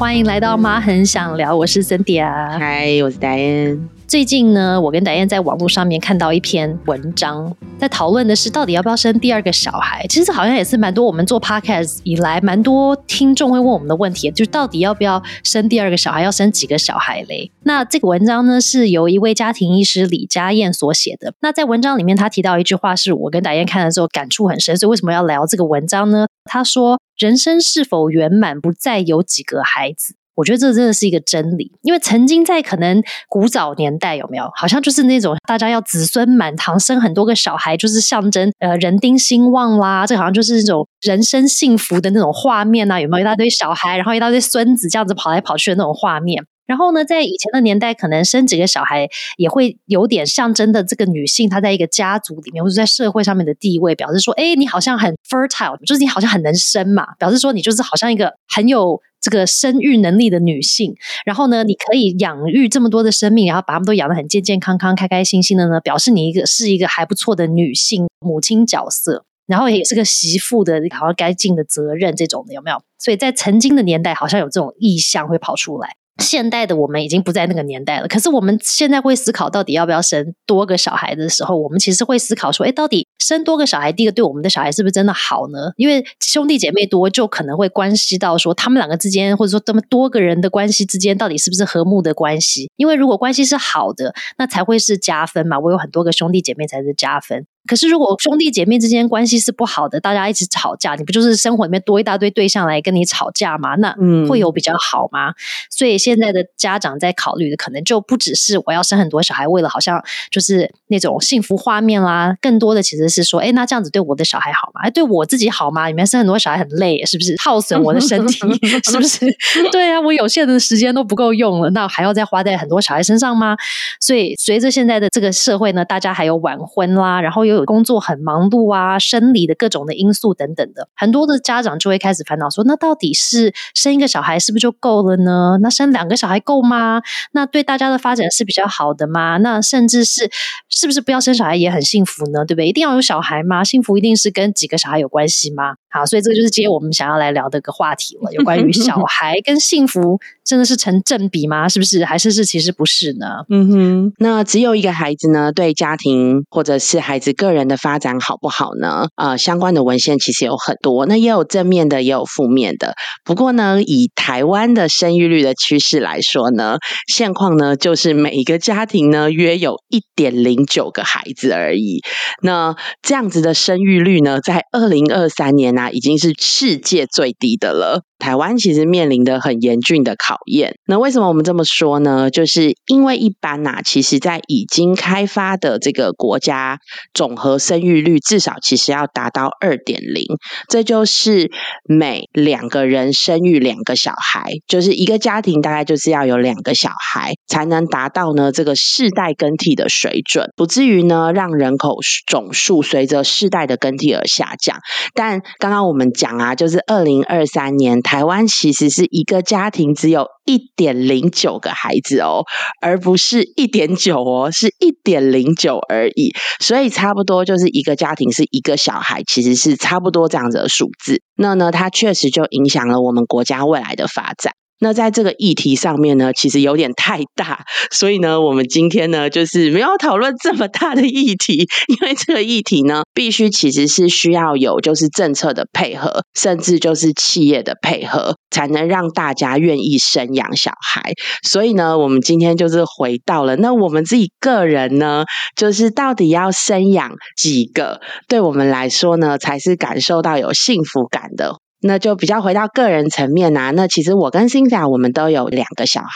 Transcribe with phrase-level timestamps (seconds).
[0.00, 2.56] 欢迎来到妈很想聊，我是 Cindy 啊。
[2.58, 3.99] 嗨，我是戴恩。
[4.10, 10.04] 最近呢，我跟戴燕在网络上面看到一篇文章，在讨论的是到底要不要生第二个小孩。
[10.08, 17.52] 其实好像也是蛮多我们做 podcast 以来，蛮多听众会问我们的问题，就是到底要不要生第二个小孩，要生几个小孩嘞？
[17.62, 21.32] 那这个文章呢，是由一位家庭医师李佳燕所写的。
[21.40, 24.76] 那在文章里面，他提到一句话，是我跟戴燕看了之后感触很深。
[24.76, 26.26] 所以为什么要聊这个文章呢？
[26.46, 46.42] 他说：“人生是否圆满，不再有几个孩子。”我觉得这真的是一个真理，因为曾经在可能古早年代，有没有好像就是那种大家要子孙满堂，生很多个小孩，就是象征呃人丁兴旺啦，这好像就是那种人生幸福的那种画面啊，有没有一大堆小孩，然后一大堆孙子这样子跑来跑去的那种画面？
[46.66, 60.94] 然后呢，在以前的年代，可能生几个小孩也会有点象征的这个女性，她在一个家族里面或者在社会上面的地位，表示说，哎，你好像很 fertile，就是你好像很能生嘛，表示说你就是好像一个很有这个生育能力的女性。
[61.24, 72.80] 然后呢，你可以养育这么多的生命，然后把他们都养得很健健康康、开开心心的呢，表示你一个是一个还不错的女性母亲角色，然后也是个媳妇的，好像该尽的责任这种的，有没有？
[72.96, 75.96] 所以在曾经的年代，好像有这种意象会跑出来。
[76.20, 85.72] 现代的我们已经不在那个年代了，可是我们现在会思考到底要不要生多个小孩的时候，我们其实会思考说，哎，到底生多个小孩，第一个对我们的小孩是不是真的好呢？
[85.76, 92.70] 因为兄弟姐妹多，就可能会关系到说他们两个之间，或者说这么多个人的关系之间，到底是不是和睦的关系？
[92.76, 95.58] 因为如果关系是好的，那才会是加分嘛。
[95.58, 97.46] 我有很多个兄弟姐妹才是加分。
[97.66, 103.76] 可是，如果兄弟姐妹之间关系是不好的，大家一直吵架，你不就是生活里面多一大堆对象来跟你吵架吗？
[103.76, 103.94] 那
[104.28, 105.34] 会有比较好吗？
[105.70, 114.80] 所以现在的家长在考虑的，可能就不只是我要生很多小孩，为了好像就是那种幸福画面啦，更多的其实是说，哎，那这样子对我的小孩好吗？
[114.82, 115.86] 哎，对我自己好吗？
[115.88, 118.38] 里面生很多小孩很累，是不是耗损我的身体？
[118.90, 119.26] 是不是？
[119.70, 123.56] 对啊，我有限的时间都不够用了，那还要再花在很多小孩身上吗？
[124.00, 135.58] 所以随着现在的这个社会呢，大家还有晚婚啦，然后又有工作很忙碌啊，生理的各种的因素等等的，很多的家长就会开始烦恼说，那到底是生一个小孩是不是就够了呢？
[135.60, 137.02] 那生两个小孩够吗？
[137.32, 139.36] 那对大家的发展是比较好的吗？
[139.38, 140.30] 那甚至是
[140.68, 142.44] 是不是不要生小孩也很幸福呢？
[142.44, 142.68] 对不对？
[142.68, 143.64] 一定要有小孩吗？
[143.64, 145.74] 幸福一定是跟几个小孩有关系吗？
[145.92, 151.68] 好，所以这个就是今天我们想要来聊的一个话题了，有关于小孩跟幸福真的是成正比吗？
[151.68, 152.04] 是不是？
[152.04, 153.26] 还是是其实不是呢？
[153.48, 159.06] 嗯哼，那只有一个孩子呢，对家庭或者是孩子个人的发展好不好呢？
[159.14, 162.94] 呃，相关的文献其实有很多，那也有正面的，也有负面的。
[163.24, 172.00] 不过呢，以台湾的生育率的趋势来说呢，现况呢就是每一个家庭呢约有一点零九个孩子而已。
[172.42, 178.02] 那这样子的生育率呢，在二零二三年呢已经是世界最低的了。
[178.18, 180.74] 台湾其实面临的很严峻的考验。
[180.86, 182.30] 那为什么我们这么说呢？
[182.30, 186.78] 就是因为一般呐，其实在已经开发的这个国家，
[187.14, 190.24] 总和生育率至少其实要达到二点零，
[190.68, 191.50] 这就是
[191.84, 204.78] 每两个人生育两个小孩，就是一个家庭大概就是要有两个小孩，才能达到呢这个世代更替的水准，不至于呢让人口总数随着世代的更替而下降。
[205.14, 208.00] 但刚刚我们讲啊，就是二零二三年。
[208.02, 212.44] 台湾其实是一个家庭只有一点零九个孩子哦，
[212.80, 216.32] 而不是一点九哦，是一点零九而已。
[216.60, 221.22] 所以差不多就是一个家庭是一个小孩，其实是差不多这样子的数字。
[221.36, 224.54] 那呢，它确实就影响了我们国家未来的发展。
[224.80, 241.12] 那在这个议题上面呢，其实有点太大，所以呢，我们今天呢，就是没有讨论这么大的议题，因为这个议题呢，必须其实是需要有就是政策的配合，甚至就是企业的配合，才能让大家愿意生养小孩。
[241.46, 245.24] 所以呢，我们今天就是回到了那我们自己个人呢，
[245.56, 251.56] 就是到底要生养几个，对我们来说呢，才是感受到有幸福感的。
[251.82, 256.08] 那就比较回到个人层面啊，那其实我跟辛雅我们都有两个小孩。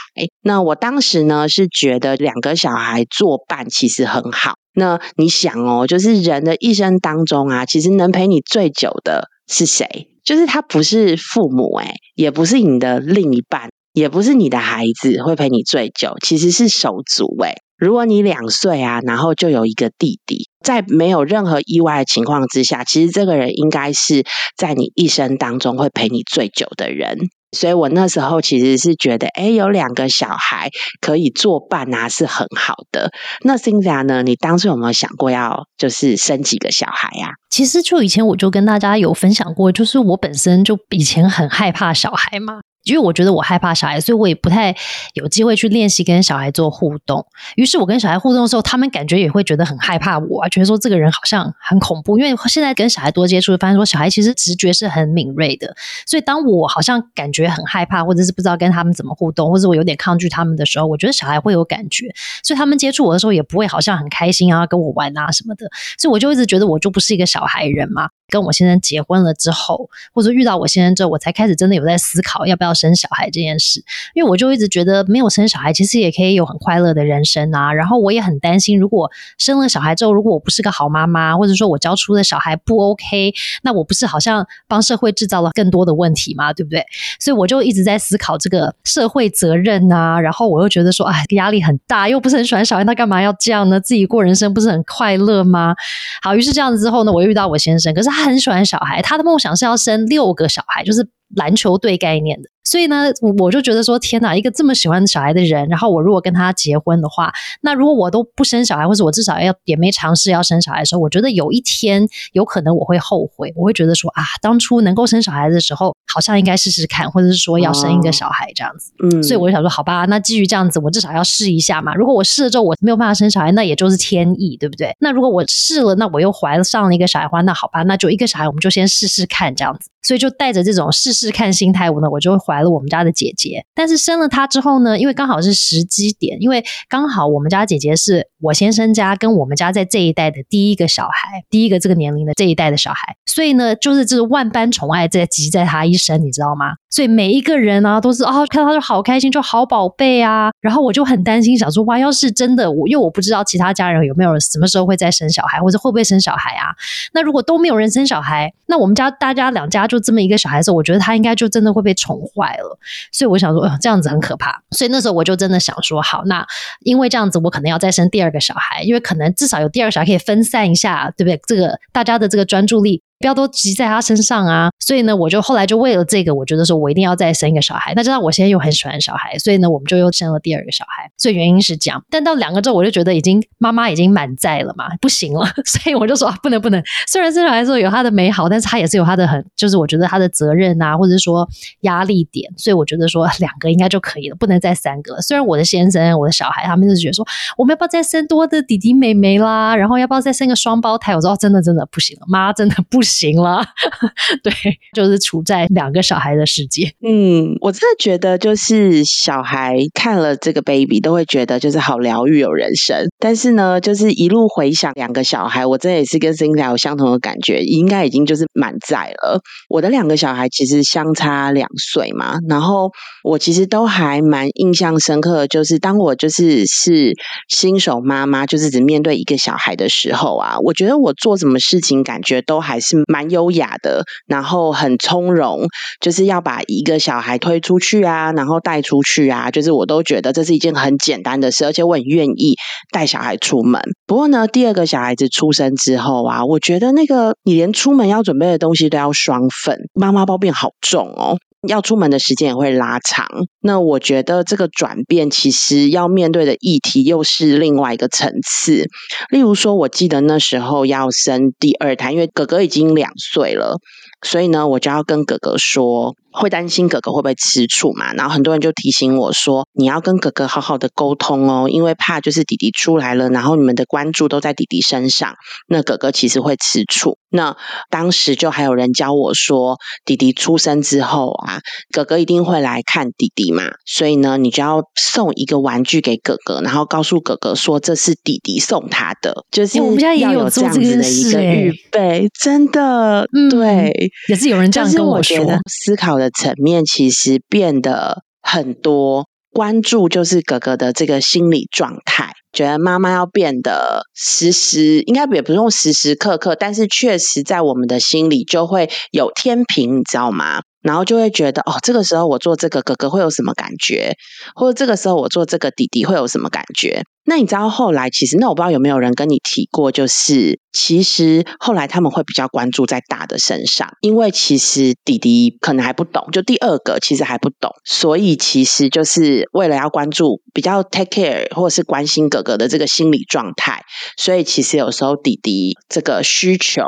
[0.43, 4.55] 那我当时呢是觉得两个小孩作伴其实很好。
[4.75, 10.09] 那你想哦，就是人的一生当中啊，其实能陪你最久的是谁？
[10.25, 24.25] 就是他不是父母诶也不是你的另一半，也不是你的孩子会陪你最久，其实是手足诶如果你两岁啊，然后就有一个弟弟，在没有任何意外的情况之下，其实这个人应该是
[24.57, 27.19] 在你一生当中会陪你最久的人。
[27.53, 33.13] 所以我那时候其实是觉得，哎，有两个小孩可以作伴啊，是很好的。
[33.43, 34.25] 那 Cynthia 呢？
[34.25, 37.31] 你当初有没有想过要就是生几个小孩呀？
[37.51, 42.61] 其实就以前我就跟大家有分享过，就是我本身就以前很害怕小孩嘛。
[42.85, 44.75] 因为我觉得我害怕小孩，所以我也不太
[45.15, 47.27] 有机会去练习跟小孩做互动。
[47.57, 52.19] 于是我跟小孩互动的时候，他们感觉也会觉得很害怕我，觉得说这个人好像很恐怖。
[52.19, 55.75] 因为现在跟小孩多接触，发现说小孩其实直觉是很敏锐的，
[56.07, 62.07] 所以当我好像感觉很害怕，或者是不知道跟他们怎么互动，或者我有点抗拒他们的时候，我觉得小孩会有感觉，
[62.43, 65.67] 所以他们接触我的时候也不会好像很开心啊，跟我玩啊什么的。
[65.99, 68.09] 所以我就一直觉得我就不是一个小孩人嘛。
[68.29, 73.83] 跟我先生结婚了之后，或者遇到我先生之后，我才开始真的有在思考要不要生小孩这件事。
[74.15, 77.73] 因为我就一直觉得没有生小孩，其实也可以有很快乐的人生啊。
[77.73, 83.33] 然后我也很担心，如果生了小孩之后，如果我不是个好妈妈，或者说我教出的小孩不 OK，
[83.63, 86.53] 那我不是好像帮社会制造了更多的问题吗？
[86.53, 86.85] 对不对？
[87.21, 90.21] 所以我就一直在思考这个社会责任啊。
[90.21, 93.79] 然后我又觉得说，哎，压力很大，又不是很喜欢小孩，那干嘛要这样呢？
[93.81, 95.75] 自己过人生不是很快乐吗？
[96.23, 98.25] 好，于是这样子之后呢，我又遇到我先生，可是他。
[98.25, 102.49] 很喜欢小孩，他的梦想是要生六个小孩，就是篮球队概念的。
[102.67, 118.93] 所以呢，我就觉得说，天哪，一个这么喜欢小孩的人，然后我如果跟他结婚的话，那如果我都不生小孩，或者我至少要也没尝试要生小孩的时候，我觉得有一天有可能我会后悔，我会觉得说啊，当初能够生小孩的时候，好像应该试试看，或者是说要生一个小孩这样子。
[119.05, 121.95] 嗯，所以我就想说，好吧，那基于这样子，我至少要试一下嘛。
[121.95, 124.97] 如果我试了之后我没有办法生小孩，那也就是天意，对不对？
[125.01, 129.91] 那如果我试了，那我又怀了上了一个小孩的话，那好吧，那就一个小孩，我们就先试试看这样子。
[130.05, 133.65] 所以就带着这种试试看心态，我呢，我就怀了我们家的姐姐。
[133.75, 146.75] 但是生了她之后呢，因为刚好是时机点，因为刚好我们家姐姐是我先生家跟我们家在这一代的第一个小孩，第一个这个年龄的这一代的小孩，所以呢，就是这个万般宠爱在集在她一身，你知道吗？
[146.91, 150.53] 所以每一个人啊，都是啊，看到他就好开心，就好宝贝啊。
[150.61, 156.71] 然后我就很担心，想说哇，要是真的，我因为我不知道其他家人有没有什么时候会再生小孩，或者会不会生小孩啊？
[157.13, 162.79] 那如果都没有人生小孩，那我们家大家两家就就这么一个小孩子，我觉得他应该就真的会被宠坏了。
[163.13, 164.61] 所以我想说，这样子很可怕。
[164.73, 166.45] 所以那时候我就真的想说，好，那
[166.81, 171.41] 因为这样子，我可能要再生第二个小孩，因为可能至少有第二个小孩可以分散一下，对不对？
[171.47, 173.03] 这个大家的这个专注力。
[173.19, 174.71] 不要都集在他身上啊！
[174.81, 177.93] 所以呢，我就后来就为了这个，我觉得说我一定要再生一个小孩。
[177.95, 181.11] 那知道我现在又很喜欢小孩，所以呢，我们就又生了第二个小孩。
[181.17, 182.03] 所以原因是这样。
[182.11, 185.47] 但到两个之后，我就觉得已经妈妈已经满载了嘛，不行了。
[185.65, 186.83] 所以我就说不能不能。
[187.07, 191.49] 虽然生小孩之后有他的美好，但是他也是有他的很，就是我觉得他的责任啊，或者说
[191.81, 192.53] 压力点。
[192.59, 195.21] 所以我觉得说两个应该就可以了，不能再三个。
[195.23, 197.27] 虽然我的先生、我的小孩他们就觉得说，
[197.57, 199.75] 我们要不要再生多的弟弟妹妹啦？
[199.75, 201.15] 然后要不要再生个双胞胎？
[201.15, 203.63] 我说真的真的不行了，妈真的不行了。
[204.43, 204.53] 对，
[204.95, 206.93] 就是处在两个小孩的世界。
[207.07, 213.07] 嗯，我真的觉得，就是小孩看了这个 baby 都会觉得就是好疗愈，有人生。
[213.19, 219.41] 但是呢，就是一路回想两个小孩，我真的也是跟 Cindy 有相同的感觉，应该已经就是满载了。
[219.69, 222.91] 我的两个小孩其实相差两岁嘛，然后
[223.23, 227.13] 我其实都还蛮印象深刻的，就是当我就是是
[227.49, 233.45] 新手妈妈，就是只面对一个小孩的时候啊，我觉得我做什么事情感觉都还是蛮优。
[233.55, 235.69] 雅的，然后很从容，
[236.01, 242.57] 就是要把一个小孩推出去啊，然后带出去啊，就是我都觉得这是一件很简单的事，而且我很愿意
[242.91, 243.81] 带小孩出门。
[244.07, 251.39] 不过呢，第二个小孩子出生之后啊，我觉得那个你连出门要准备的东西都要双份，妈妈包变好重哦。
[251.67, 253.27] 要出门的时间也会拉长，
[253.61, 258.89] 那我觉得这个转变其实要面对的议题又是另外一个层次。
[259.31, 263.79] 例如说，我记得那时候要生第二胎，因为哥哥已经两岁了，
[264.23, 266.15] 所以呢，我就要跟哥哥说。
[266.35, 268.13] 会担心哥哥会不会吃醋嘛？
[268.15, 275.35] 然后很多人就提醒我说：“你要跟哥哥好好的沟通哦，因为怕就是弟弟出来了，然后你们的关注都在弟弟身上，
[275.69, 277.57] 那哥哥其实会吃醋。”那
[277.91, 281.61] 当时就还有人教我说：“弟弟出生之后啊，
[281.93, 293.93] 哥哥一定会来看弟弟嘛，所以呢，你就要送一个玩具给哥哥，然后告诉哥哥说这是弟弟送他的，就是我们家也有这样子的一个预备，真的，对，
[294.29, 310.63] 也是有人这样跟我说，思考的。”的层面其实变得很多，关注就是哥哥的这个心理状态，觉得妈妈要变得时时应该也不用时时刻刻，但是确实在我们的心里就会有天平，你知道吗？
[310.85, 314.15] 然后就会觉得哦，这个时候我做这个哥哥会有什么感觉，
[314.55, 317.03] 或者这个时候我做这个弟弟会有什么感觉？
[317.27, 333.81] 那你知道后来其实，那我不知道有没有人跟你提过，就是其实后来他们会比较关注在大的身上，因为其实弟弟可能还不懂，就第二个其实还不懂，所以其实就是为了要关注比较 take care 或是关心哥哥的这个心理状态，
[334.19, 336.83] 所以其实有时候弟弟这个需求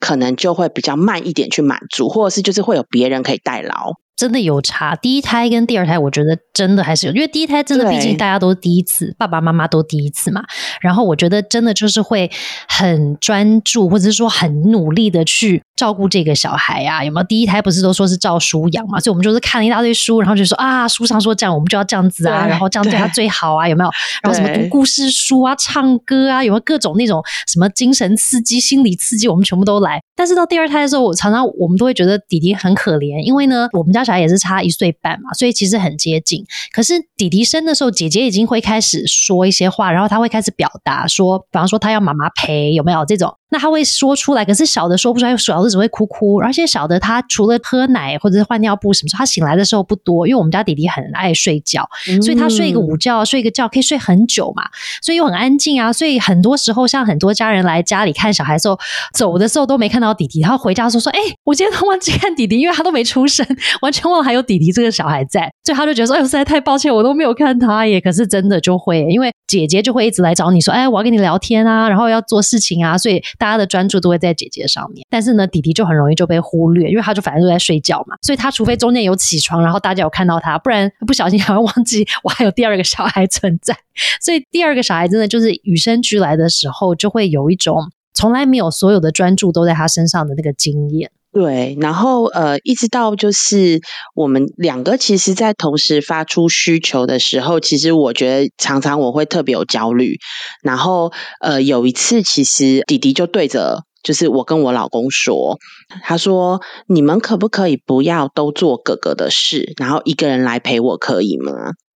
[0.00, 3.92] 可能就会比较慢一点去满足，或者是就是会有别人可以代劳。
[4.20, 4.94] 真的有差。
[4.96, 10.44] 第一胎跟第二胎，我觉得真的还是有，因为第一胎真的毕竟大家都第一次，爸爸妈妈都第一次嘛。
[10.82, 12.30] 然后我觉得真的就是会
[12.68, 17.02] 很专注，或者是说很努力的去照顾这个小孩啊。
[17.02, 17.26] 有没有？
[17.26, 19.00] 第一胎不是都说是照书养嘛？
[19.00, 23.90] 所以我们就是看了一大堆书，然后就说啊，书上说这样，我们就要这样子啊，然后这样对他最好啊，有没有？
[24.22, 29.98] 然后什么读故事书啊、唱歌啊，有没有各种那种什么精神刺激、心理刺激，我们全部都来。
[30.20, 36.44] 但是到第二胎的时候，我常常我们都会觉得弟弟很可怜，因为呢，我们家小孩也是差一岁半嘛，所以其实很接近。
[36.74, 43.34] 可是弟弟生的时候，姐姐已经会开始说一些话，然后他会开始表达说，比方说他要妈妈陪，有没有这种？
[43.50, 46.36] 那他会说出来，可是小的说不出来，小的只会哭哭。
[46.36, 51.88] 而且小的他除了喝奶或者是换尿布什么，他醒来的时候不多，因为我们家弟弟很爱睡觉，
[52.22, 54.62] 所以他睡一个午觉，睡一个觉可以睡很久嘛，
[55.02, 55.92] 所以又很安静啊。
[55.92, 58.78] 所以很多时候，像很多家人来家里看小孩的时候，
[59.14, 63.44] 走的时候都没看到弟弟，他回家说说，哎，我今天忘记看弟弟，因为他都没出生，
[63.82, 68.00] 完全忘了还有弟弟这个小孩在，所以他就觉得说，哎，实在太抱歉，我都没有看他耶。
[68.00, 73.20] 可是真的就会，因为姐姐就会一直来找你说，哎，我要跟你聊天啊，然后要做事情啊，所以。
[73.40, 83.74] 大家的专注都会在姐姐上面，但是呢，弟弟就很容易就被忽略，因为他就反正都在睡觉嘛，所以他除非中间有起床，然后大家有看到他，不然不小心还会忘记我还有第二个小孩存在。
[84.20, 91.10] 所以第二个小孩真的就是与生俱来的时候，就会有一种从来没有所有的专注都在他身上的那个经验。
[91.32, 93.80] 对，然后呃，一直到就是
[94.16, 100.16] 我们两个其实，在同时发出需求的时候，其实我觉得常常我会特别有焦虑。
[100.64, 105.56] 然后呃，有一次，其实弟弟就对着就是我跟我老公说，
[106.02, 111.52] 他说：“你们可不可以不要都做哥哥的事，然后一个人来陪我，可以吗？”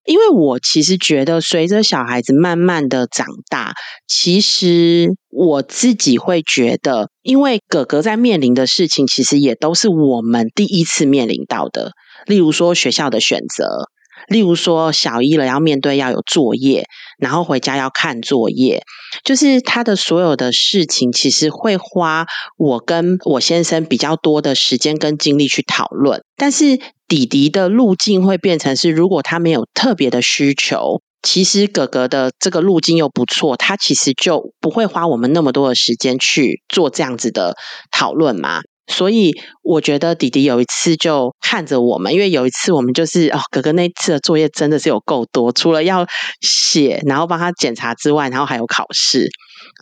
[0.06, 3.74] 因为我其实觉得，随着小孩子慢慢的长大，
[4.08, 11.92] 其实我自己会觉得，因为哥哥在面临的事情，其实也都是我们第一次面临到的。
[12.26, 13.90] 例如说学校的选择，
[14.28, 16.86] 例如说小一了要面对要有作业，
[17.18, 18.84] 然后回家要看作业，
[19.24, 22.26] 就是他的所有的事情，其实会花
[22.58, 26.80] 我跟我先生比较多的时间跟精力去讨论，但是。
[27.06, 37.56] 弟弟的路径会变成是，如果他没有特别的需求，其实哥哥的这个路径又不错，他其实就不会花我们那么多的时间去做这样子的
[37.92, 38.62] 讨论嘛。
[38.88, 39.32] 所以
[39.64, 46.06] 我觉得弟弟有一次就看着我们，因为有一次我们就是哦，哥哥那次的作业真的是有够多，除了要
[46.42, 49.30] 写，然后帮他检查之外，然后还有考试。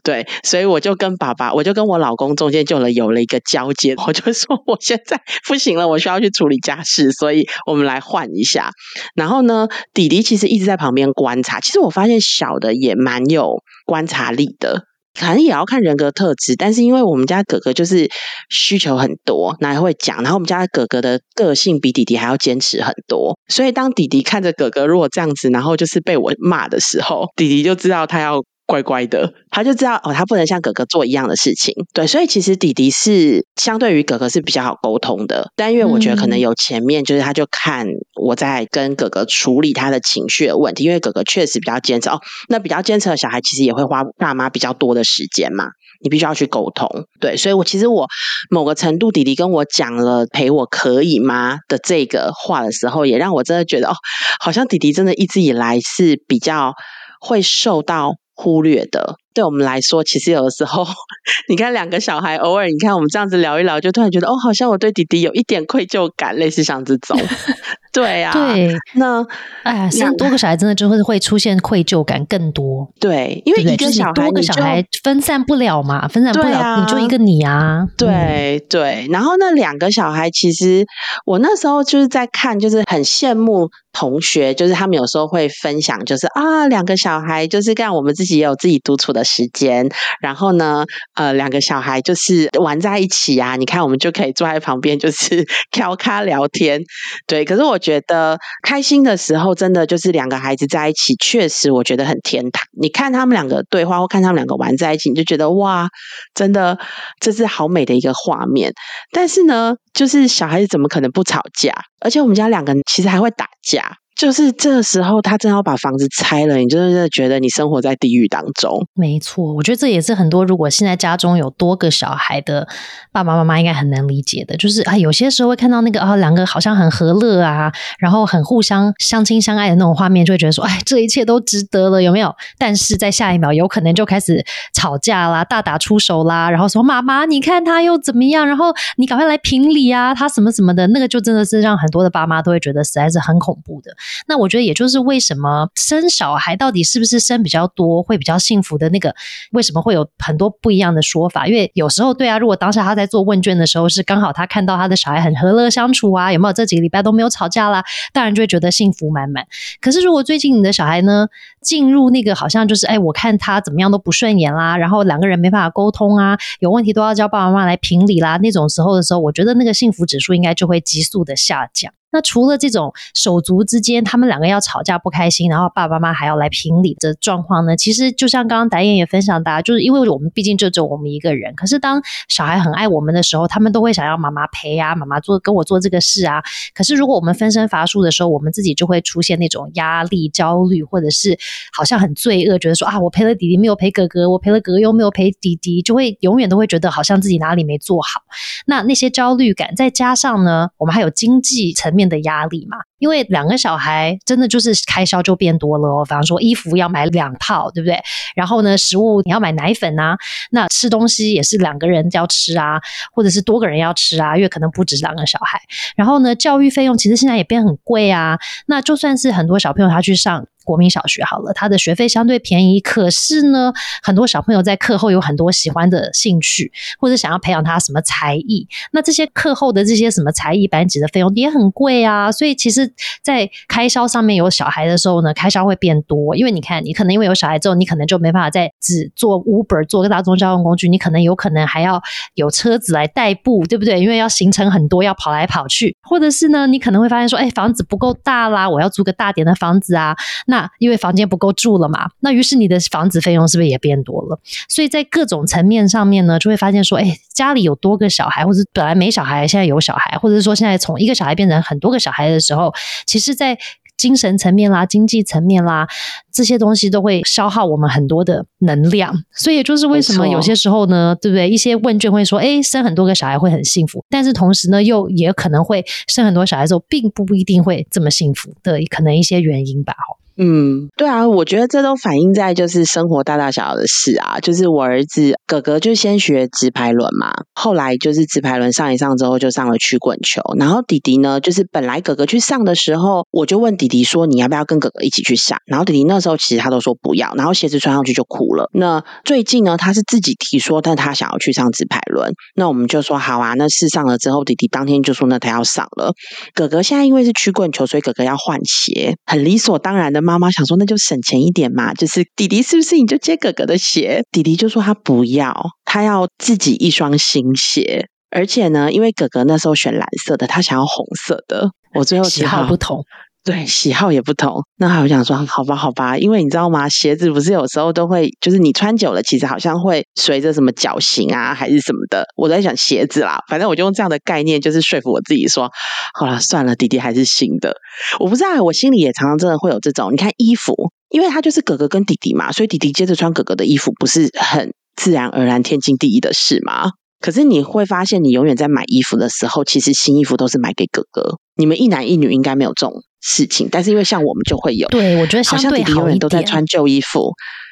[0.03, 8.69] 对，所以我就跟爸爸，我就跟我老公中间就了有了一个交接，我就说我现在不行了，我需要去处理家事，所以我们来换一下。
[9.15, 16.55] 然后呢，弟弟其实一直在旁边观察，其实我发现小的也蛮有观察力的，反正也要看人格特质。
[16.55, 18.09] 但是因为我们家哥哥就是
[18.49, 28.41] 需求很多，那会讲，然后我们家哥哥的个性比弟弟还要坚持很多，所以当弟弟看着哥哥如果这样子，然后就是被我骂的时候，弟弟就知道他要。
[28.71, 31.75] 乖乖的，他就知道哦，他不能像哥哥做一样的事情。
[31.93, 35.51] 对，所以其实弟弟是相对于哥哥是比较好沟通的。
[35.57, 37.85] 但因为我觉得可能有前面，就是他就看
[38.15, 40.85] 我在跟哥哥处理他的情绪的问题。
[40.85, 45.65] 因为哥哥确实比较坚持哦，那比较坚持的小孩其实也会花爸妈比较多的时间嘛。
[46.01, 46.87] 你必须要去沟通。
[47.19, 48.07] 对，所以我其实我
[48.49, 53.93] 某个程度，弟弟跟我讲了陪我可以吗的这个话的时候，也让我真的觉得哦，
[54.39, 56.71] 好像弟弟真的一直以来是比较
[57.19, 58.13] 会受到。
[58.41, 60.83] 忽略的，对我们来说，其实有的时候，
[61.47, 67.15] 你看两个小孩，偶尔你看我们这样子聊一聊，就突然觉得，哦，好像我对弟弟有一点愧疚感，类似像这种。
[67.93, 69.21] 对呀，对，那
[69.63, 72.89] 哎呀，生多个小孩真的就会会出现愧疚感更多。
[72.99, 77.85] 对，因为一个小多个小孩分散不了嘛，分散不了，你就一个你啊。
[77.97, 80.85] 对对，然后那两个小孩，其实
[81.25, 83.69] 我那时候就是在看，就是很羡慕。
[83.93, 89.89] 同学就是他们有时候会分享，就是啊，两个小孩就是干我们自己也有自己独处的时间。
[90.21, 93.55] 然后呢，呃，两个小孩就是玩在一起啊。
[93.55, 96.81] 你看，我们就可以坐在旁边，就是 调咖聊天。
[97.27, 102.61] 对，可是我觉得开心的时候，真的就是两个孩子在一起，确实我觉得很天堂。
[102.79, 105.87] 你看他们两个对话，或看他们两个玩在一起，你就觉得哇，
[106.33, 106.77] 真的
[107.19, 108.73] 这是好美的一个画面。
[109.11, 111.73] 但是呢，就是小孩子怎么可能不吵架？
[111.99, 113.80] 而且我们家两个其实还会打架。
[114.21, 118.85] 就是这时候他正要把房子拆了，你真的觉得你生活在地狱当中。
[118.93, 122.67] 没错，我觉得这也是很多如果现在家中有多个小孩的
[123.11, 132.31] 爸爸妈妈应该很能理解的，就是啊，有些时候会看到那个啊，两个好像很和乐啊，然后很互相相亲相爱的那种画面，就会觉得说，哎，这一切都值得了，有没有？
[132.59, 138.45] 但是在下一秒，有可能就开始吵架啦，大打出手啦，然后说妈妈，你看他又怎么样？
[138.45, 143.91] 然后你赶快来评理啊，他什么什么的，那个就真的是让很多的爸妈都会觉得实在是很恐怖的。
[144.27, 149.15] 那我觉得，也就是为什么生小孩到底是不是生比较多会比较幸福的那个，
[149.51, 151.47] 为什么会有很多不一样的说法？
[151.47, 159.45] 因为有时候，对啊，如果当下他在做问卷的时候，是刚好他看到他的小孩很和乐相处啊，有没有这几个礼拜都没有吵架啦，当然就会觉得幸福满满。
[159.79, 161.27] 可是如果最近你的小孩呢，
[161.61, 171.93] 进入那个好像就是，哎，我看他怎么样都不顺眼啦，然后两个人没办法沟通啊，有问题都要叫爸爸妈妈来评理啦，那种时候的时候，我觉得那个幸福指数应该就会急速的下降。
[172.11, 177.75] 那除了这种手足之间，他们两个要吵架不开心，然后爸爸妈妈还要来评理的状况呢？
[177.75, 181.55] 其实就像刚刚导演也分享的，就是因为我们毕竟就只有我们一个人。
[181.55, 186.43] 可是当小孩很爱我们的时候，他们都会想要妈妈陪啊，妈妈做跟我做这个事啊。
[186.73, 191.37] 可是如果我们分身乏术的时候，我们自己就会出现那种压力、焦虑，或者是
[191.71, 198.21] 好像很罪恶，觉得说啊，我陪了弟弟没有陪哥哥，我陪了哥哥又没有陪弟弟，就会永远都会觉得好像自己哪里没做好。
[198.65, 202.00] 那那些焦虑感，再加上呢，我们还有经济层面。
[202.01, 206.03] 面的压力嘛，因为两个小孩真的就是开销就变多了哦。
[206.03, 208.01] 比方说衣服要买两套，对不对？
[208.35, 210.17] 然后呢，食物你要买奶粉啊，
[210.49, 212.81] 那吃东西也是两个人要吃啊，
[213.13, 215.61] 或者是多个人要吃啊，因为可能不止两个小孩。
[215.95, 218.39] 然后呢，教育费用其实现在也变很贵啊。
[218.65, 220.47] 那就算是很多小朋友他去上。
[220.71, 232.31] 国民小学好了，他的学费相对便宜，可是呢，很多小朋友在课后有很多喜欢的兴趣，或者想要培养他什么才艺，那这些课后的这些什么才艺班级的费用也很贵啊。
[232.31, 232.89] 所以其实，
[233.21, 242.01] 在开销上面有小孩的时候呢，开销会变多，因为你看，你可能因为有小孩之后，你可能就没办法再只坐 Uber 坐个大众交通工具，你可能有可能还要
[242.35, 243.99] 有车子来代步，对不对？
[243.99, 250.15] 因为要行程很多，要跑来跑去，或者是呢，你可能会发现说，哎，房子不够大啦，我要租个大点的房子啊。
[250.47, 254.39] 那因为房间不够住了嘛，那于是你的房子费用是不是也变多了？
[254.67, 262.73] 所以在各种层面上面呢，就会发现说，哎，家里有多个小孩，或者本来没小孩，现在有小孩，或者是说现在从一个小孩变成很多个小孩的时候，
[263.05, 263.57] 其实，在
[263.97, 265.87] 精神层面啦、经济层面啦，
[266.31, 269.13] 这些东西都会消耗我们很多的能量。
[269.31, 271.47] 所以就是为什么有些时候呢，对不对？
[271.47, 279.93] 一些问卷会说，哎，生很多个小孩会很幸福，但是同时呢，又也可能会生很多小孩之后，并不一定会这么幸福的，可能一些原因吧。
[280.37, 284.39] 嗯，对啊，我觉得这都反映在就是生活大大小小的事啊。
[284.39, 290.41] 就是我儿子哥哥就先学直排轮嘛，后来就是直排轮上一上之后就上了曲棍球。
[290.57, 295.59] 然后弟弟呢，就是本来哥哥去上的时候，我就问弟弟说你要不要跟哥哥一起去上？
[295.65, 298.69] 然后弟弟那时候其实他都说不要，然后鞋子穿上去就哭了。
[298.73, 302.33] 那最近呢，他是自己提说，但他想要去上直排轮。
[302.55, 306.13] 那我们就说好啊，那试上了之后，弟弟当天就说那他要上了。
[306.53, 310.20] 哥哥现在因为是曲棍球，所以哥哥要换鞋，很理所当然的。
[310.21, 311.93] 妈妈想说，那就省钱一点嘛。
[311.93, 314.23] 就是弟弟是不是你就接哥哥的鞋？
[314.31, 315.53] 弟弟就说他不要，
[315.85, 318.07] 他要自己一双新鞋。
[318.29, 321.71] 而且呢，因为哥哥那时候选蓝色的，他想要红色的。
[321.93, 323.03] 我最后喜好不同。
[323.43, 324.61] 对，喜好也不同。
[324.77, 326.87] 那我想说，好吧，好吧，因为你知道吗？
[326.89, 332.23] 鞋子不是有时候都会，就是你穿久了，其实好像会随着什么脚型啊，还是什么的。
[332.35, 335.71] 我在想鞋子啦，反正我就用这样的概念，就是说服我自己说，
[336.13, 337.75] 好了，算了，弟弟还是新的。
[338.19, 340.13] 我不知道，我心里也常常真的会有这种。
[340.13, 340.75] 你看衣服，
[341.09, 346.91] 因为他就是哥哥跟弟弟嘛，所以弟弟接着穿哥哥的衣服，不是很自然而然、天经地义的事吗？
[347.19, 351.37] 可是你会发现，你永远在买衣服的时候，其实新衣服都是买给哥哥。
[351.55, 354.87] 你们一男一女应该没有这种事情，但是因为像我们就会有。
[354.89, 357.31] 对，我觉得好像弟弟永远都在穿旧衣服，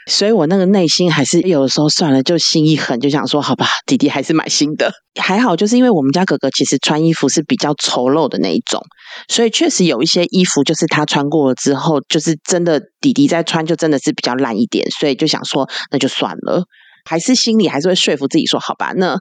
[0.10, 4.92] 所以我那个内心还是有的时候算了，就心一狠，就想说好吧，弟弟还是买新的。
[5.20, 8.82] 还好，就是因为我们家哥哥其实穿衣服是比较丑陋的那一种，
[9.28, 16.64] 所以确实有一些衣服就是他穿过了之后，就是真的弟弟在穿就真的是比较烂一点，所以就想说那就算了。
[17.10, 19.18] 还是心里还是会说服自己说好吧，那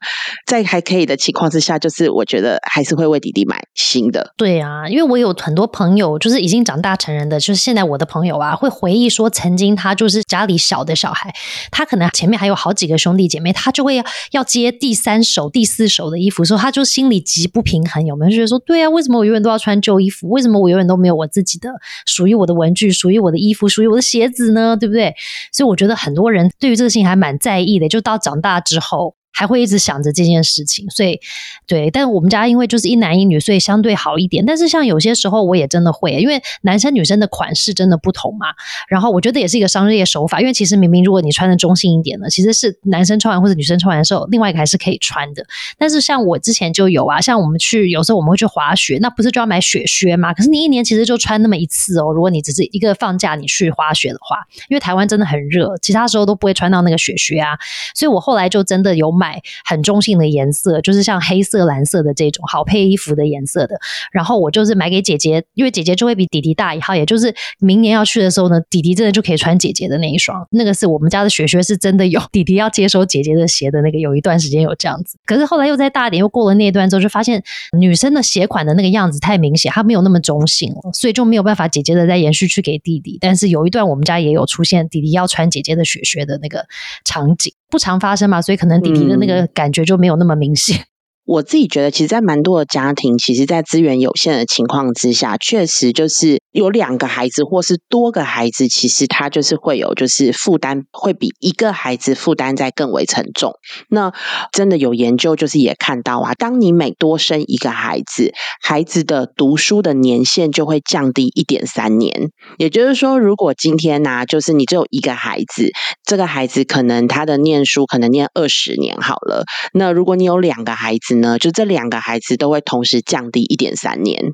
[0.47, 4.35] 在还可以的情况之下，就是我觉得还是会为弟弟买新的。
[4.37, 11.35] 对啊，因为我有很多朋友，就是已经长大成人的，就是现在我的朋友啊，会回忆说，曾经他就是家里小的小孩，
[11.71, 20.29] 他可能前面还有好几个兄弟姐妹，他就会要接第三手、第四手的衣服，说他就心里极不平衡，有没有觉得说，对啊，为什么我永远都要穿旧衣服？
[20.29, 21.71] 为什么我永远都没有我自己的
[22.05, 24.77] 属于我的文具、属于我的衣服、属于我的鞋子呢？
[24.77, 25.15] 对不对？
[25.53, 27.78] 所以我觉得很多人对于这个事情还蛮在意。
[27.87, 30.91] 就到长大之后，还会一直想着这件事情。
[30.91, 31.21] 所以，
[31.65, 34.45] 对，但我们家因为就是一男一女，所以相对好一点。
[34.45, 38.49] 但是像有些时候，我也真的会，因为男生女生的款式真的不同嘛。
[38.89, 45.47] 然后我觉得也是一个商业手法，因为其实明明如果你穿的中性一点呢，其实是男生穿完或者女生穿完的时候，另外一个还是可以穿的。
[45.79, 50.35] 但是像我之前就有啊，像我们去有时候我们会去滑雪，那不是就要买雪靴吗？
[50.35, 52.11] 可是你一年其实就穿那么一次哦。
[52.13, 57.59] 如果你只是一个放假你去滑雪的话，因为台湾真的很热，其他时候都不会穿到那个雪靴啊。
[57.95, 63.79] 所以我后来就真的有买买很中性的颜色，就是像黑色、蓝色的这种好配衣服的颜色的。
[64.11, 70.47] 然后我就是买给姐姐，因为姐姐就会比弟弟大一号，也就是明年要去的时候呢，弟弟真的就可以穿姐姐的那一双。
[70.51, 75.19] 那个是我们家的雪靴，是真的有弟弟要接收姐姐的鞋的那个，有一段时间有这样子。
[75.27, 77.43] 可是后来又再大一点，又过了那一段之后，就发现
[77.79, 83.19] 女生的鞋款的那个样子太明显，它没有那么中性了，所以就没有办法姐姐的再延续去给弟弟。
[83.21, 86.67] 但是有一段我们家也有出现弟弟要穿姐姐的雪靴的那个
[87.05, 90.85] 场景，不常发生嘛，所以可能弟弟的那个感觉就没有那么明显。
[91.29, 103.53] 我自己觉得，其实，在蛮多的家庭，其实，在资源有限的情况之下，确实就是有两个孩子或是多个孩子，其实他就是会有，就是负担会比一个孩子负担在更为沉重。
[103.91, 104.11] 那
[104.53, 112.31] 真的有研究，就是也看到啊，当你每多生一个孩子，孩子的读书的年限就会降低一点三年。
[112.57, 115.69] 也就是说，如果今天呢，就是你只有一个孩子，
[116.07, 119.45] 这个孩子可能他的念书可能念二十年好了。
[119.75, 124.33] 那如果你有两个孩子，呢，就这两个孩子都会同时降低一点三年，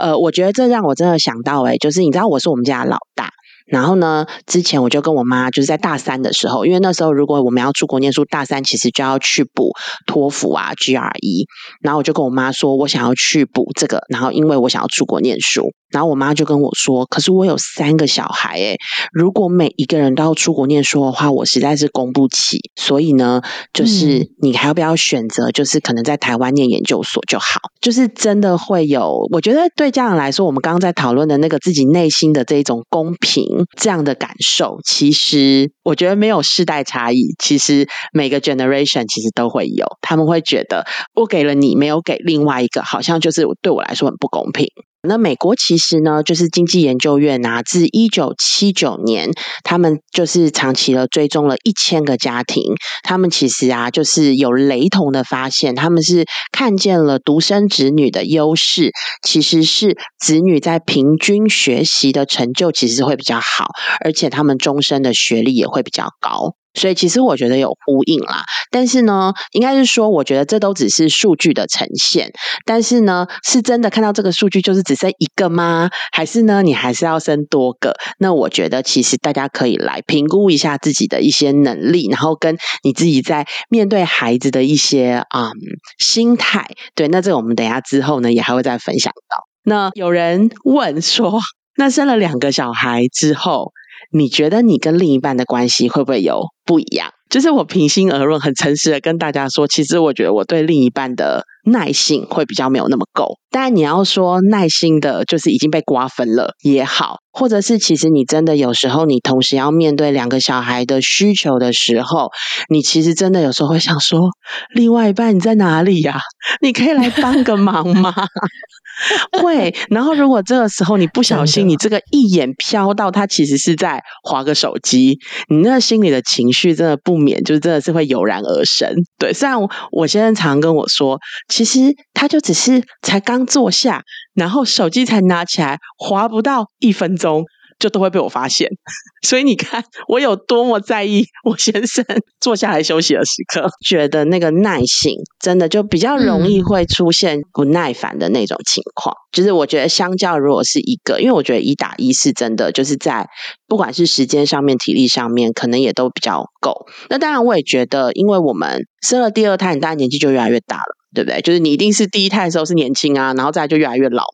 [0.00, 3.30] 呃，我觉得这让我真的想到，哎，就是你知道我是我们家的老大，
[3.68, 9.72] 然后呢，之前我就跟我妈就是在大三的时候，因为那时候如果我们要出国念书，大三其实就要去补
[10.06, 11.46] 托福啊、GRE，
[11.82, 15.72] 然后我就跟我妈说我想要去补这个，然后因为我想要出国念书。
[15.90, 18.76] 然后我妈就跟我说：“可是我有三个小孩，诶，
[19.10, 22.58] 如果每一个人都要出国念书的话，我实在是供不起。
[22.76, 23.40] 所以呢，
[23.72, 25.50] 就是你还要不要选择？
[25.50, 27.58] 就是可能在台湾念研究所就好。
[27.80, 37.34] 就是真的会有，我觉得对家长来说，我们刚刚在讨论的那个自己内心的这一种公平这样的感受，其实我觉得没有世代差异。
[37.38, 44.66] 其实每个 generation 其实都会有，他们会觉得我给了你，没有给另外一个，好像就是对我来说很不公平。”
[45.00, 49.30] 那美国其实呢，就是经济研究院啊，自一九七九年，
[49.62, 52.64] 他们就是长期的追踪了一千个家庭，
[53.04, 58.90] 他们其实啊，就是有雷同的发现，他们是看见了独生子女的优势，
[59.22, 63.66] 其实是子女在平均学习的成就其实会比较好，
[64.04, 66.54] 而且他们终身的学历也会比较高。
[66.78, 72.30] 所以其实我觉得有呼应啦，但是呢，应该是说，我觉得这都只是数据的呈现。
[72.64, 75.90] 但是呢，是真的看到这个数据就是只剩一个吗？
[76.12, 77.94] 还是呢，你还是要生多个？
[78.18, 85.50] 那我觉得其实大家可以来评估一下自己的一些能力，然后跟你自己在面对孩子的一些啊
[85.98, 86.68] 心态。
[86.94, 89.44] 对，那这个我们等下之后呢，也还会再分享到。
[89.64, 91.40] 那有人问说，
[91.76, 93.72] 那生了两个小孩之后？
[94.10, 97.10] 你觉得你跟另一半的关系会不会有不一样？
[97.28, 103.36] 就是我平心而论，很诚实的跟大家说，其实我觉得我对另一半的耐性会比较没有那么够。
[103.50, 112.28] 但你要说耐心的，就是已经被瓜分了也好，或者是其实你真的有时候你同时要面对两个小孩的需求的时候，
[112.68, 114.28] 你其实真的有时候会想说，
[114.74, 116.20] 另外一半你在哪里呀？
[116.60, 118.14] 你可以来帮个忙吗？
[119.40, 128.92] 会，然后如果这个时候你不小心，你这个一眼飘到他其实是在划个手机，你那心里的情绪真的不免就是真的是会油然而生。
[129.16, 129.56] 对，虽然
[129.92, 131.18] 我先生常跟我说，
[131.58, 137.44] 其实他就只是才刚坐下，然后手机才拿起来，划不到一分钟。
[137.78, 138.68] 就都会被我发现，
[139.22, 142.04] 所以你看我有多么在意我先生
[142.40, 149.14] 坐下来休息的时刻，觉得那个耐性真的就比较容易会出现不耐烦的那种情况。
[149.30, 153.28] 就是我觉得相较如果是一个，因为我觉得一打一是真的，就是在
[153.68, 156.84] 不管是时间上面、体力上面，可能也都比较够。
[157.08, 161.40] 那当然我也觉得，因为我们生了第二胎，你当然年纪就越来越大了，对不对？
[161.42, 164.24] 就是你一定是第一胎的时候是年轻啊，然后再就越来越老，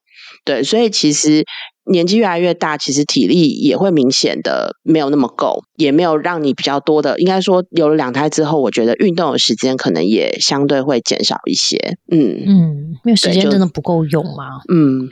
[0.45, 1.45] 对，所以其实。
[1.87, 11.99] 年纪越来越大，其实体力也会明显的没有那么够，也没有让你比较多的，应该说有了两胎之后，我觉得运动的时间可能也相对会减少一些。
[12.11, 14.63] 嗯嗯，因为时间真的不够用嘛。
[14.73, 15.09] 嗯，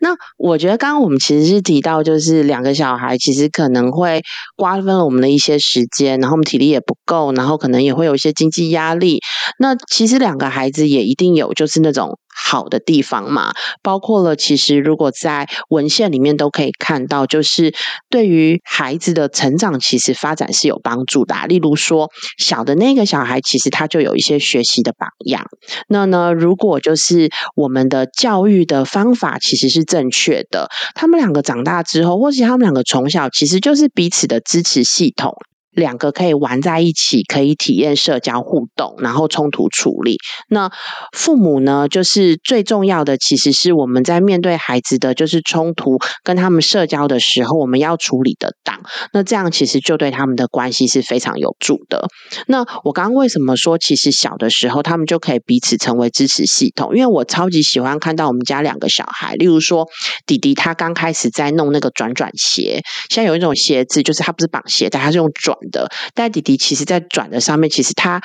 [0.00, 4.22] 那我觉得刚刚我们其实是提到，就是两个小孩其实可能会
[4.56, 9.20] 瓜分了我们的一些时间，然后我们体力也不够，然后可能也会有一些经济压力。
[9.58, 12.18] 那其实两个孩子也一定有就是那种。
[12.42, 17.74] 好的地方嘛，包括了其实如果在文献里面都可以看到，就是
[18.08, 21.34] 对于孩子的成长，其实发展是有帮助的。
[21.46, 25.46] 例如说，小的那个小孩，其实他就有一些学习的榜样。
[25.88, 35.34] 那呢，如果就是我们的教育的方法其实是正确的，他们两个长大之后，或是他们两个从小其实就是彼此的支持系统。
[35.72, 40.16] 两个可以玩在一起，可以体验社交互动，然后冲突处理。
[40.48, 40.70] 那
[41.12, 48.80] 父母呢，就是最重要的，其实是我们在面对孩子的就是冲突跟他们社交的时候，我们要处理得当。
[49.12, 52.08] 那这样其实就对他们的关系是非常有助的。
[52.46, 56.96] 那我刚刚为什么说，其实小的时候他们就可以彼此成为支持系统？
[56.96, 59.86] 因为我超级喜欢看到我们家两个小孩，例如说
[60.26, 65.56] 弟弟他刚开始在弄那个转转鞋，现在有一种鞋子，就是它不是绑鞋带，它是用转。
[65.70, 68.20] 的，但弟弟其实，在转的上面，其实他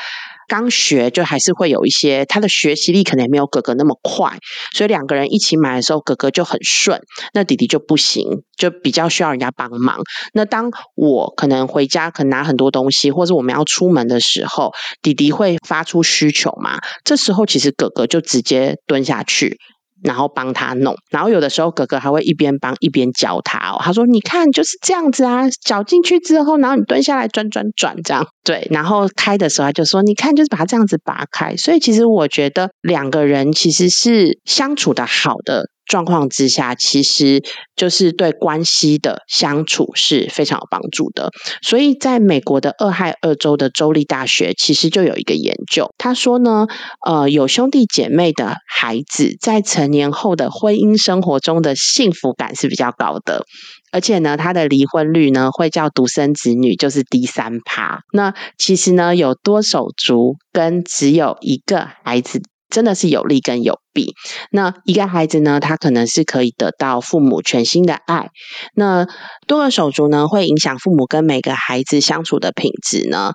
[0.47, 4.37] 刚学，就还是会有一些他的学习力可能也没有哥哥那么快，
[4.75, 7.01] 所以两个人一起买的时候，哥哥就很顺，
[7.33, 9.99] 那弟弟就不行，就比较需要人家帮忙。
[10.33, 16.79] 那当我可能回家，可能拿很多东西，或者我们要出门的时候，弟弟会发出需求嘛？
[17.03, 19.57] 这时候其实哥哥就直接蹲下去。
[20.03, 23.77] 然后帮他弄，然后有的时候哥哥还会一边帮一边教他哦。
[23.81, 35.69] 他说：“你看就是这样子啊，搅进去之后，然后你蹲下来转转转这样。”对，然后开的时候他就说：“你看就是把它这样子拔开。”所以其实我觉得两个人其实是相处的好的。
[35.85, 37.43] 状况之下，其实
[37.75, 41.29] 就是对关系的相处是非常有帮助的。
[41.61, 46.67] 所以，在美国的俄亥俄州的州立大学，其实就有一个研究，他说呢，
[47.05, 53.45] 呃，有兄弟姐妹的孩子在成年后的婚姻生活中的幸福感是比较高的，
[53.91, 58.01] 而且呢，他的离婚率呢会叫独生子女就是低三趴。
[58.11, 62.41] 那其实呢，有多手足跟只有一个孩子。
[62.75, 64.13] 真的是有利跟有弊。
[64.51, 68.27] 那一个孩子呢，他可能是可以得到父母全新的爱。
[68.73, 69.07] 那
[69.47, 73.31] 多个手足呢，会影响父母跟每个孩子相处的品质呢。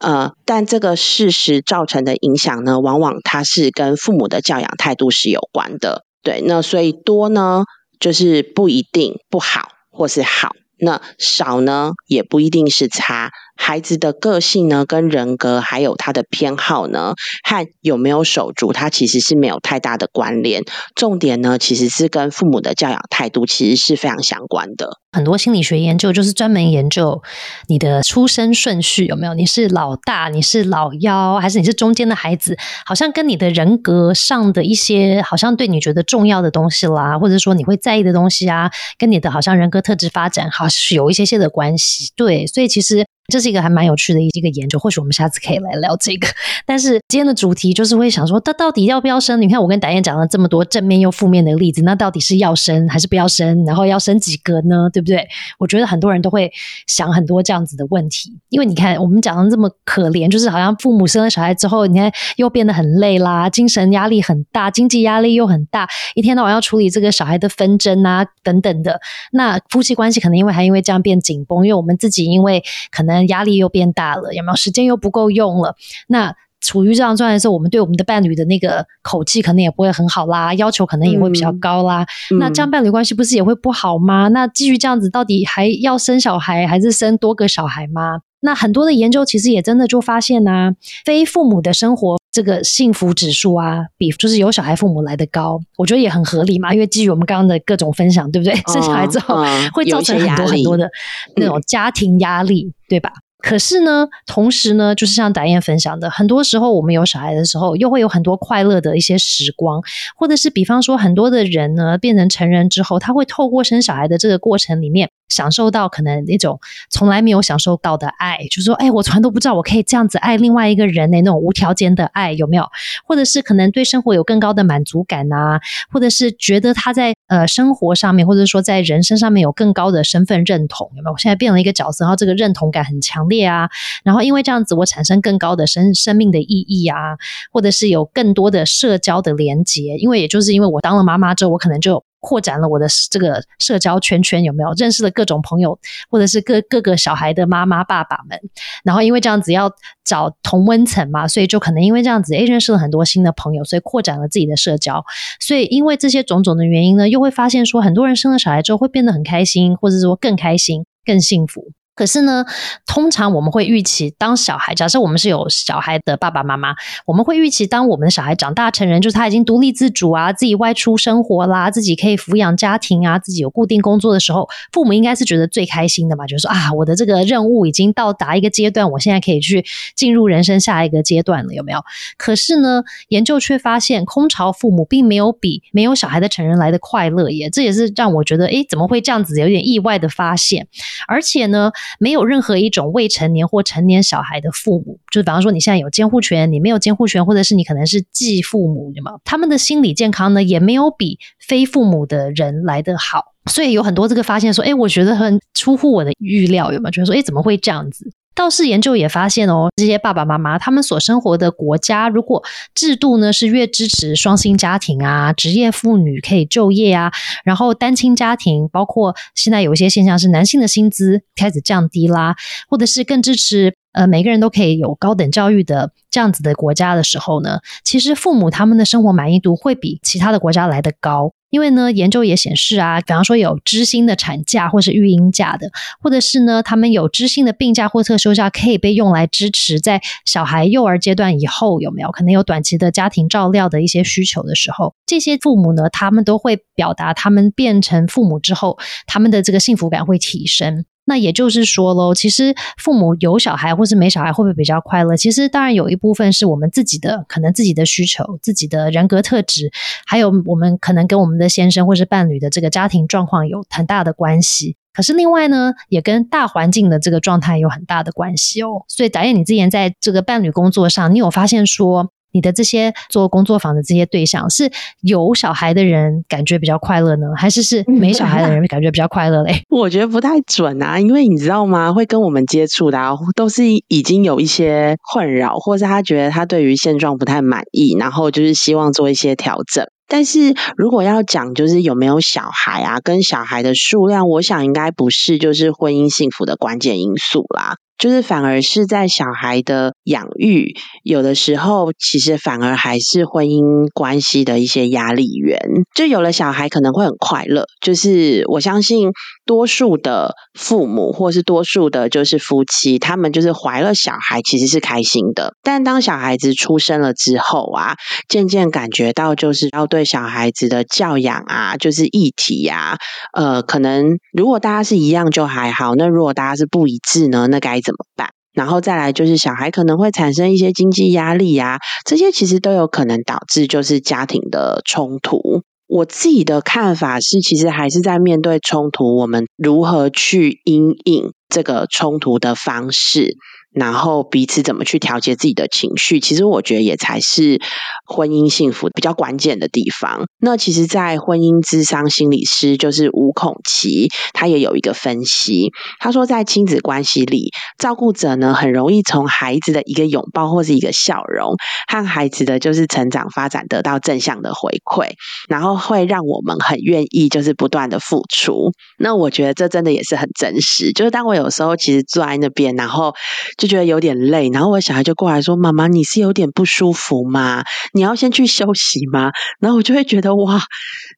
[0.00, 6.04] 呃，但这个事实造成的影响呢，往往它是跟父母的教养态度是有关的。
[6.22, 7.64] 对，那所以多呢，
[8.00, 10.48] 就是不一定不好或是好；
[10.80, 13.30] 那少呢，也不一定是差。
[13.60, 20.62] 孩子的个性呢，跟人格还有他的偏好呢，和有没有守住，他其实是没有太大的关联。
[20.94, 24.98] 重点呢，其实是跟父母的教养态度其实是非常相关的。
[25.10, 27.22] 很多心理学研究就是专门研究
[27.66, 32.56] 你的出生顺序有没有，你是老大，你是老幺，还是你是中间的孩子？
[32.86, 42.12] 好像跟你的人格上的一些，好像对你觉得重要的东西啦，或者说你会在意的东西啊，跟你的好像人格特质发展，好像是有一些些的关系。
[42.14, 43.04] 对，所以其实。
[43.30, 46.26] 这是一个还蛮有趣的一个研究，或许我们下次可以来聊这个。
[46.64, 49.38] 但是今天的主题就是会想说，他到底要不要生？
[49.42, 53.66] 你看我跟导演讲了这么多正面又负面的例子，那到底是要生还是不要生？
[53.66, 54.88] 然后要生几个呢？
[54.90, 55.28] 对不对？
[55.58, 56.50] 我觉得很多人都会
[56.86, 68.98] 想很多这样子的问题，因为你看我们讲的这么可怜，就是好像父母生了小孩之后，你看又变得很累啦，精神压力很大，经济压力又很大，一天到晚要处理这个小孩的纷争啊等等的。
[69.32, 73.17] 那夫妻关系可能因为还因为这样变紧绷，因为我们自己因为可能。
[73.26, 75.74] 压力又变大了，有没有时间又不够用了？
[76.06, 82.04] 那处于这样状态的时候，我们对我们的伴侣的那个口气可能也不会很好啦，要求可能也会比较高啦。
[82.38, 84.28] 那这样伴侣关系不是也会不好吗？
[84.28, 88.20] 那继续这样子，到底还要生小孩，还是生多个小孩吗？
[88.40, 90.72] 那很多的研究其实也真的就发现呢，
[91.04, 95.60] 非父母的生活这个幸福指数啊，比就是有小孩父母来的高。
[95.76, 98.54] 我觉得也很合理嘛，因为基于我们刚刚的各种分享，对不对？
[98.72, 99.42] 生小孩之后
[99.74, 100.88] 会造成很多很多的
[101.36, 103.10] 那种家庭压力，对吧？
[103.40, 109.80] 可是呢，同时呢，就是像达燕分享的，很多时候我们有小孩的时候，又会有很多快乐的一些时光，
[110.16, 115.10] 或者是比方说，很多的人呢变成成人之后，他会透过生小孩的这个过程里面。
[115.28, 116.58] 享受到可能那种
[116.90, 122.64] 从来没有享受到的爱，就是说，哎，我从来都不知道我可以这样子爱另外一个人的那种无条件的爱有没有？
[123.06, 125.60] 或者是可能对生活有更高的满足感啊，
[125.90, 131.12] 或者是觉得他在呃生活上面，或者说在人生上面有更高的身份认同有没有？
[131.12, 133.68] 我现在变了一个角色，然后这个认同感很强烈啊，
[134.04, 137.16] 然后因为这样子我产生更高的生生命的意义啊，
[137.52, 142.04] 或者是有更多的社交的连接，因为也就是因为我当了妈妈之后，我可能就。
[142.20, 145.78] 扩展了我的这个社交圈圈，有没有认识了各种朋友，
[146.10, 148.38] 或者是各各个小孩的妈妈爸爸们？
[148.84, 149.70] 然后因为这样子要
[150.04, 155.04] 找同温层嘛，所以就可能因为这样子，诶，认识了很多新的朋友，所以扩展了自己的社交。
[155.40, 161.72] 所以因为这些种种的原因呢，又会发现说，很多人生了小孩之后会变得很开心，或者说更开心、更幸福。
[161.98, 162.44] 可是呢，
[162.86, 181.82] 通常我们会预期，当小孩假设我们是有小孩的爸爸妈妈，我们会预期，当我们的小孩长大成人，就是他已经独立自主啊，自己外出生活啦，自己可以抚养家庭啊，自己有固定工作的时候，父母应该是觉得最开心的嘛，就是说啊，我的这个任务已经到达一个阶段，我现在可以去进入人生下一个阶段了，有没有？
[182.16, 189.40] 可是呢，研究却发现，空巢父母并没有比没有小孩的成人来的快乐耶，这也是让我觉得，诶，怎么会这样子？
[189.40, 190.68] 有点意外的发现，
[191.08, 191.72] 而且呢。
[191.98, 199.12] 没有任何一种未成年或成年小孩的父母，就是比方说你现在有监护权，你没有监护权，或者是你可能是继父母，对吗？
[199.24, 203.34] 他们的心理健康呢，也没有比非父母的人来得好。
[203.50, 206.90] 所以有很多这个发现说，哎，我觉得很出乎我的预料，有没有？
[206.90, 208.04] 觉得说，哎，怎么会这样子？
[208.38, 217.10] 倒是研究也发现哦，这些爸爸妈妈他们所生活的国家，如果制度呢是越支持双薪家庭啊，职业妇女可以就业啊，
[217.44, 222.36] 然后单亲家庭，包括现在有一些现象是男性的薪资开始降低啦，
[222.68, 231.32] 或者是更支持呃每个人都可以有高等教育的这样子的国家的时候呢，其实父母他们的生活满意度会比其他的国家来得高。
[231.50, 250.84] 因为呢，研究也显示啊，比方说有知心的产假或是育婴假的，或者是呢，他们有知心的病假或特休假，可以被用来支持在小孩幼儿阶段以后有没有可能有短期的家庭照料的一些需求的时候，这些父母呢，他们都会表达他们变成父母之后，他们的这个幸福感会提升。
[251.08, 255.16] 那也就是说喽，其实父母有小孩或是没小孩会不会比较快乐？
[255.16, 259.72] 其实当然有一部分是我们自己的，可能自己的需求、自己的人格特质，
[260.06, 264.76] 还有我们可能跟我们的先生或是伴侣的这个家庭状况有很大的关系。
[264.92, 268.84] 可是另外呢，也跟大环境的这个状态有很大的关系哦。
[268.86, 272.12] 所以导演，你之前在这个伴侣工作上，你有发现说？
[272.32, 274.70] 你的这些做工作坊的这些对象是
[275.02, 279.62] 有小孩的人感觉比较快乐呢，还是是没小孩的人 感觉比较快乐嘞？
[279.68, 281.92] 我觉得不太准啊，因为你知道吗？
[281.92, 289.84] 会跟我们接触的啊都是已经有一些困扰，或者他觉得他对于现状不太满意，然后就是希望做一些调整。
[290.10, 297.76] 但是如果要讲就是有没有小孩啊，跟小孩的数量，我想应该不是就是婚姻幸福的关键因素啦。
[297.98, 305.58] 就是反而是在小孩的养育，有的时候其实反而还是婚姻关系的一些压力源。
[305.96, 309.10] 就有了小孩可能会很快乐，就是我相信
[309.44, 315.54] 多数的父母或是多数的，就是夫妻，他们就是怀了小孩其实是开心的。
[315.64, 317.96] 但当小孩子出生了之后啊，
[318.28, 322.96] 渐渐感觉到就是要对小孩子的教养啊，就是议题呀，
[323.36, 327.80] 呃，可能如果大家是一样就还好，那如果大家是不一致呢，那该。
[327.88, 328.28] 怎么办？
[328.52, 335.62] 然后再来就是小孩可能会产生一些经济压力呀，这些其实都有可能导致就是家庭的冲突。
[335.86, 343.36] 我自己的看法是，其实还是在面对冲突，我们如何去应应这个冲突的方式。
[343.74, 347.60] 然后彼此怎么去调节自己的情绪，其实我觉得也才是
[348.06, 350.26] 婚姻幸福比较关键的地方。
[350.40, 361.54] 那其实，在婚姻智商心理师就是吴孔奇，他也有一个分析，他说在亲子关系里，照顾者呢很容易从孩子的一个拥抱或是一个笑容，
[361.86, 365.10] 和孩子的就是成长发展得到正向的回馈，
[365.48, 368.72] 然后会让我们很愿意就是不断的付出。
[368.98, 370.92] 那我觉得这真的也是很真实。
[370.92, 373.14] 就是当我有时候其实坐在那边，然后。
[373.58, 377.64] 就觉得有点累，然后我小孩就过来说：“妈妈，你是有点不舒服吗？
[377.92, 380.62] 你要先去休息吗？”然后我就会觉得哇，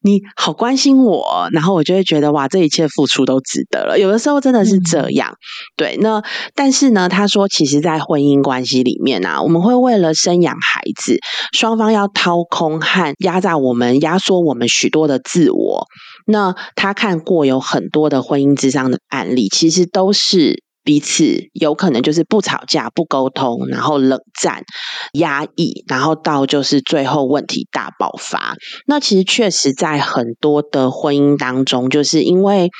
[0.02, 3.98] 你好关心我，然后我就会觉得哇，这一切付出都值得了。
[3.98, 5.34] 有的时候真的是这样，
[5.76, 5.98] 对。
[6.00, 6.22] 那
[6.54, 11.18] 但是呢，他说，其实，在婚姻关系里面啊，我们会为了生养孩子，
[11.52, 15.86] 双方要掏空和压榨我们，压缩我们许多的自我。
[16.26, 20.64] 那他看过有很多的婚姻之上的案例，其实都是。
[20.82, 24.64] 彼此有可能就是不吵架、不沟通，然后冷战、
[25.12, 28.54] 压抑，然后到就是最后问题大爆发。
[28.86, 32.70] 那其实确实在很多的婚姻当中，就是因为。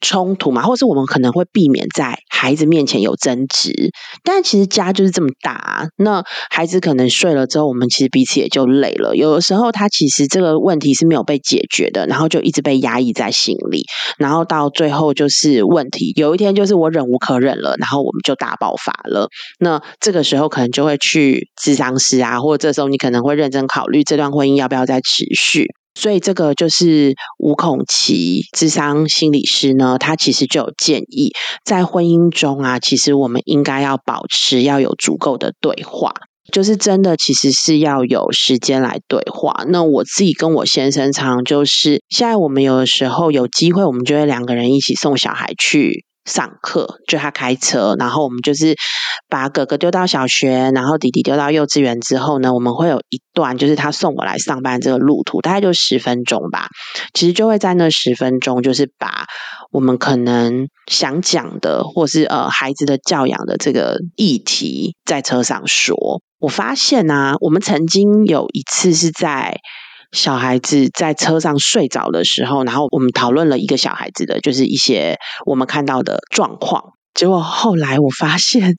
[0.00, 3.72] 冲突嘛，或者是我们可能会避免在孩子面前有争执，
[4.24, 9.14] 但其实家就是这么大，那孩子可能睡了之后，我们其实彼此也就累了。
[9.14, 13.84] 有的时候，他其实这个问题是没有被解决的，然后就一直被压抑在心里，
[14.18, 16.12] 然后到最后就是问题。
[16.16, 19.28] 有一天就是我忍无可忍了，然后我们就大爆发了。
[19.58, 25.66] 那这个时候可能就会去智商师啊，或者这时候你可能会认真考虑这段婚姻要不要再持续。
[25.94, 31.32] 所以这个就是吴孔奇智商心理师呢，他其实就有建议，
[31.64, 36.12] 在婚姻中啊，其实我们应该要保持要有足够的对话，
[36.52, 39.64] 就是真的其实是要有时间来对话。
[39.68, 46.04] 那我自己跟我先生常就是，现在我们有的时候有机会，我们就会两个人一起送小孩去。
[46.24, 48.74] 上课，就他开车，然后我们就是
[49.28, 56.68] 把哥哥丢到小学，然后弟弟丢到幼稚园之后呢，我们会有一段就是他送我来上班这个路途，大概就十分钟吧。
[57.14, 59.26] 其实就会在那十分钟，就是把
[59.70, 66.22] 我们可能想讲的，或是呃孩子的教养的这个议题，在车上说。
[66.38, 69.58] 我发现啊，我们曾经有一次是在。
[70.12, 76.94] 小孩子在车上睡着的时候，然后我们讨论了一个小孩子的，就是一些我们看到的状况。
[77.12, 78.72] 结果后来我发现，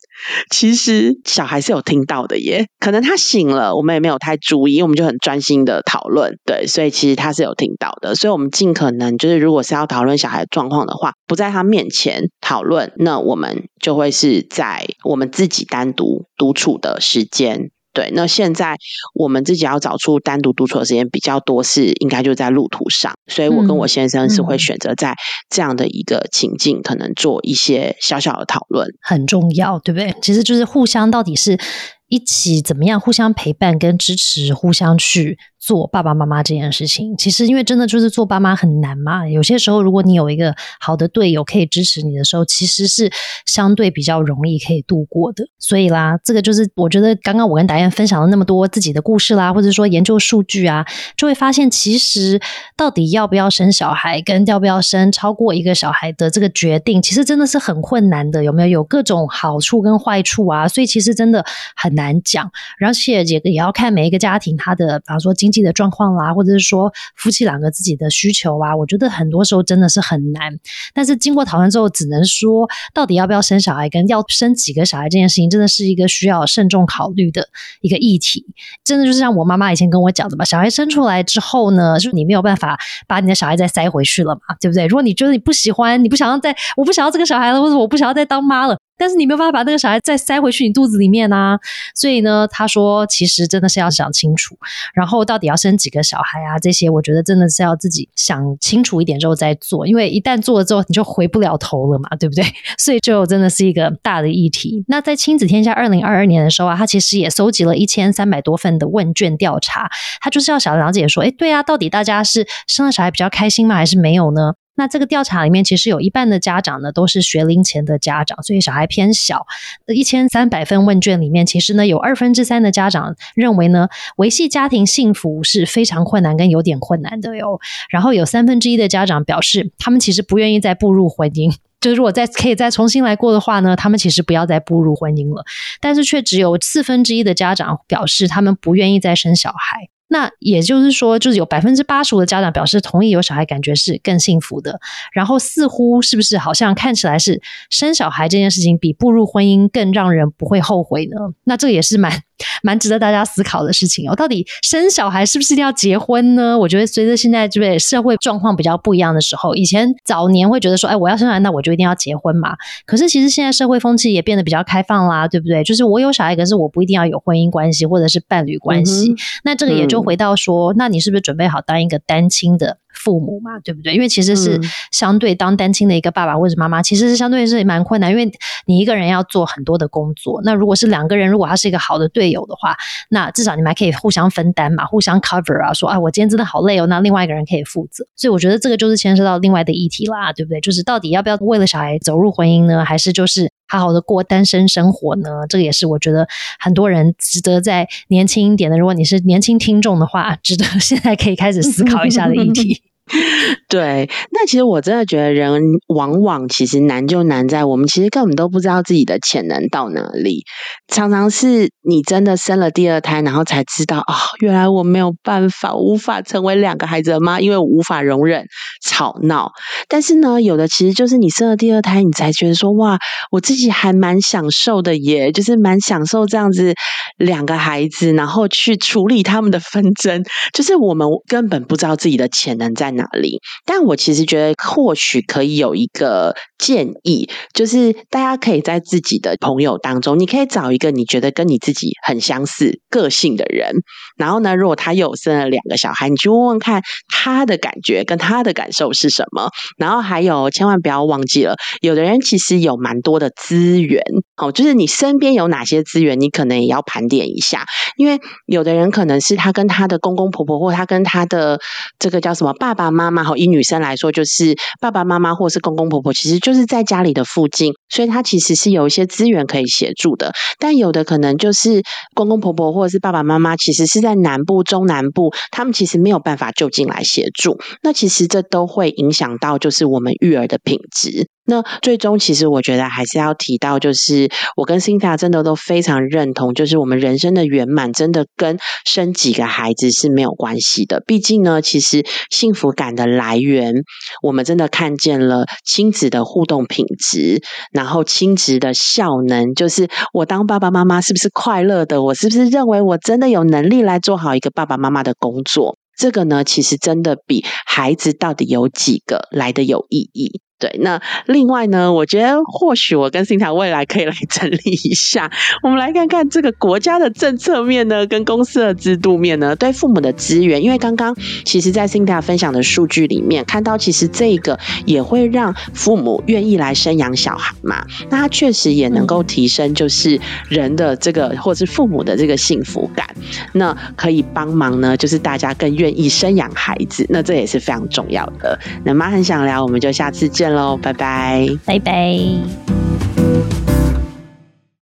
[0.50, 2.66] 其实小孩是有听到的耶。
[2.80, 6.38] 可能他醒了，我们也没有太注意，我们就很专心的讨论。
[6.46, 8.16] 对，所以其实他是有听到的。
[8.16, 17.72] 所以我们尽可能就是，如果是要讨论小孩状况的话，不在他面前讨论，那我们就会是在我们自己单独独处的时间。
[17.94, 18.78] 对，那现在
[19.14, 25.16] 我们自己要找出单独独处的时间比较多，是应该就在路途上，所以我跟我先生是会选择在
[25.50, 30.16] 这样的一个情境，可能做一些小小的讨论，很重要，对不对？
[30.22, 31.60] 其实就是互相到底是
[32.08, 35.38] 一起怎么样，互相陪伴跟支持，互相去。
[35.62, 39.30] 做爸爸妈妈这件事情，其实因为真的就是做爸妈很难嘛。
[39.30, 43.12] 有些时候，如果你有一个好的队友可以支持你的时候，其实是
[43.46, 45.46] 相对比较容易可以度过的。
[45.60, 50.84] 所以啦，这个就是我觉得刚刚我跟达燕分享了那么多自己的故事啦，或者说研究数据啊，
[51.16, 52.42] 就会发现其实
[52.76, 58.44] 到底要不要生小孩，跟要不要生超过一个小孩的这个决定，其实真的是很困难的。
[58.44, 60.68] 有没有有各种好处跟坏处啊？
[60.68, 61.46] 所以其实真的
[61.76, 62.52] 很难讲，
[62.84, 65.51] 而且也也要看每一个家庭他的，比方说经。
[65.52, 70.58] 经济的状况啦，或者是说夫妻两个自己的需求啊，我觉得很多时候真的是很难。
[70.94, 77.48] 但是经过讨论之后，只能说到底要不要生小孩，跟要生几个小孩这件事情，真的是一个需要慎重考虑的
[77.82, 78.46] 一个议题。
[78.84, 84.86] 真的就是像我妈妈以前跟我讲的嘛，小孩生出来之后呢，就是你没有办法把你的小孩再塞回去了嘛，对不对？
[84.88, 88.78] 如果你觉得你不喜欢，你不想要再，我不想要这个小孩了，或者我不想要再当妈了。
[89.02, 91.58] 但是你没有办法把那个小孩再塞回去你肚子里面啊，
[91.96, 94.56] 所以呢，他说其实真的是要想清楚，
[94.94, 102.46] 然后到底要生几个小孩啊，这些我觉得真的是要自己想清楚一点之后再做，因为一旦做了之后你就回不了头了嘛，对不对？
[102.78, 104.86] 所以就真的是一个大的议题。
[104.88, 109.90] 那在亲子天下二零二二年的时候啊，他其实也搜集了一千三百多份的问卷调查，
[110.20, 114.54] 他就是要想了解说，哎，对啊，到底大家是生了小孩比较开心吗，还是没有呢？
[114.82, 119.46] 那这个调查里面，其实有一半的家长呢都是学龄前的家长，所以小孩偏小。
[119.86, 127.60] 一千三百份问卷里面，其实呢有二分之三的家长认为呢维系家庭幸福是非常困难跟有点困难的哟。
[127.92, 135.46] 然后有三分之一的家长表示，他们其实不愿意再步入婚姻，就如果再可以再重新来过的话呢，他们其实不要再步入婚姻了。
[135.80, 139.90] 但是却只有四分之一的家长表示，他们不愿意再生小孩。
[140.12, 144.78] 那也就是说，就是有百分之八十五的家长表示同意有小孩，感觉是更幸福的。
[145.14, 151.16] 然后似乎是不是好像看起来是生小孩这件事情比步入婚姻更让人不会后悔呢？
[151.46, 152.22] 那这也是蛮。
[152.64, 154.16] 蛮值得大家思考的事情哦。
[154.16, 156.58] 到底生小孩是不是一定要结婚呢？
[156.58, 162.56] 我觉得随着现在这个社会状况比较不一样的时候，以前早年会觉得说，哎，我要生孩，那我就一定要结婚嘛。
[162.86, 165.64] 可是其实现在社会风气也变得比较开放啦，对不对？
[165.64, 169.16] 就是我有小孩，可是我不一定要有婚姻关系或者是伴侣关系。
[169.44, 172.78] 那这个也就回到说，那你是不是准备好当一个单亲的？
[173.02, 173.94] 父母嘛，对不对？
[173.96, 174.60] 因为其实是
[174.92, 178.32] 相对当单亲的一个爸爸或者妈妈，其实是相对是蛮困难，因为
[178.66, 180.40] 你一个人要做很多的工作。
[180.44, 182.78] 那如果是两个人，如果他是一个好的队友的话，
[183.10, 188.06] 那至少你们还可以互相分担嘛，互相 cover 啊，说啊，我今天真的好累哦，那另外一个人可以负责。
[188.16, 190.62] 所以我觉得这个就是牵涉到另外的议题啦，对不对？
[190.62, 195.30] 就是到底要不要为了小孩走入婚姻呢，还是就是好好的过单身生活呢？
[195.50, 196.28] 这个也是我觉得
[196.60, 202.82] 很多人值得在年轻一点的，如果你是年轻听众的话，值得现在可以开始思考一下的议题。
[203.68, 210.44] 对，那其实我真的觉得人往往其实难就难在我们其实根本都不知道自己的潜能到哪里。
[210.88, 218.46] 常常是你真的生了第二胎，然后才知道啊，原来我没有办法，无法成为两个孩子的妈，因为我无法容忍
[218.86, 219.52] 吵闹。
[219.90, 222.98] 但是呢，有的其实就是你生了第二胎，你才觉得说哇，
[223.32, 226.74] 我自己还蛮享受的耶，就是蛮享受这样子
[227.18, 230.24] 两个孩子，然后去处理他们的纷争。
[230.54, 233.06] 就是我们根本不知道自己的潜能在哪。
[233.12, 233.40] 里？
[233.66, 243.74] 但我其实觉得，或许可以有一个建议，就是大家可以在自己的朋友当中，你可以找一个你觉得跟你自己很相似个性的人。
[244.18, 249.50] 然后呢，如果他有生了两个小孩，你去问问看他的感觉跟他的感受是什么。
[249.78, 254.02] 然后还有，千万不要忘记了，有的人其实有蛮多的资源
[254.38, 257.66] 哦，就是你身边有哪些资源，你可能也要盘点一下。
[257.98, 261.60] 因为有的人可能是他跟他的公公婆婆，或他跟他的
[262.00, 262.81] 这个叫什么爸爸。
[262.82, 270.34] 爸妈妈和以女生来说，就是爸爸妈妈或是公公婆婆，其实就是在家里的附近，所以她其实是有一些资源可以协助的。
[270.60, 271.82] 但有的可能就是
[272.14, 277.58] 公公婆婆或者是爸爸妈妈，其实是在南部、中南部，他们其实没有办法就近来协助。
[277.84, 281.28] 那其实这都会影响到就是我们育儿的品质。
[281.44, 291.02] 那最终，其实我觉得还是要提到，就是我跟辛塔真的都非常认同，就是我们人生的圆满真的跟生几个孩子是没有关系的。
[291.08, 293.74] 毕竟呢，其实幸福感的来源，
[294.22, 302.04] 我们真的看见了亲子的互动品质，然后亲子的效能，就是我当爸爸妈妈是不是快乐的？
[302.04, 305.76] 我是不是认为我真的有能力来做好一个爸爸妈妈的工作？
[305.98, 310.40] 这个呢，其实真的比孩子到底有几个来的有意义。
[310.62, 315.32] 对，那另外呢，我觉得或许我跟新台未来可以来整理一下，
[315.64, 320.64] 我们来看看这个国家的政策面呢，跟公司的制度面呢，对父母的资源。
[320.64, 333.08] 因为刚刚其实，在新台分享的数据里面，看到其实这个也会让父母愿意来生养小孩嘛，那他确实也能够提升就是人的这个或是父母的这个幸福感，
[333.54, 338.60] 那可以帮忙呢，就是大家更愿意生养孩子，那这也是非常重要的。
[338.86, 342.81] 那妈很想聊，我们就下次喽，拜拜，拜拜。